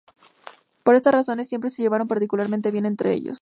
Por 0.81 0.95
estas 0.95 1.13
razones, 1.13 1.47
siempre 1.47 1.69
se 1.69 1.83
llevaron 1.83 2.07
particularmente 2.07 2.71
bien 2.71 2.87
entre 2.87 3.13
ellos. 3.13 3.29